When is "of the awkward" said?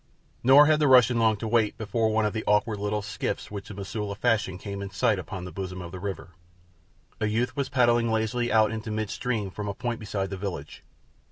2.25-2.79